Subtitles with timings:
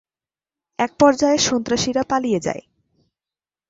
[0.79, 2.63] একপর্যায়ে সন্ত্রাসীরা পালিয়ে যায়।